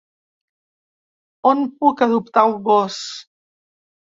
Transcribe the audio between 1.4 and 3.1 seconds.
On puc adoptar un gos?